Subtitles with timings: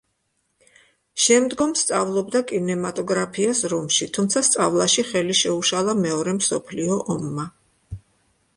[1.25, 7.49] შემდგომ სწავლობდა კინემატოგრაფიას რომში, თუმცა სწავლაში ხელი შეუშალა მეორე მსოფლიო ომმა.